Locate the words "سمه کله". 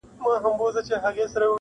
0.43-0.81